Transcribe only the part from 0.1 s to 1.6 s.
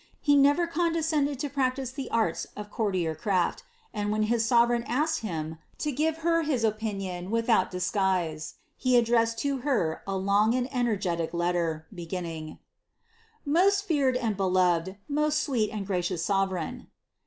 He nerer eoodescended to